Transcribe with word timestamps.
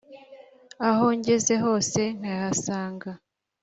aho 0.89 1.05
ngeze 1.17 1.53
hose 1.63 2.01
nkayahasanga 2.17 3.09